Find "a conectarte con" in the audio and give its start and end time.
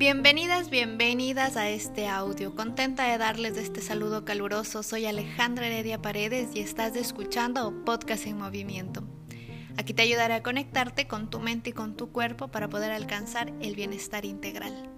10.32-11.28